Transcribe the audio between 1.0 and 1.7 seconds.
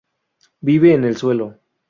el suelo.